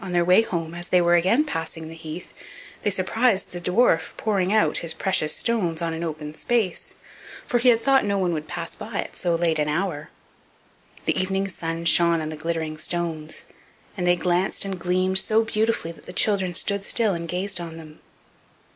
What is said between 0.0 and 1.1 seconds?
On their way home, as they